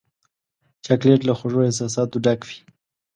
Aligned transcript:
چاکلېټ 0.85 1.21
له 1.25 1.33
خوږو 1.37 1.65
احساساتو 1.67 2.17
ډک 2.25 2.39
وي. 2.47 2.57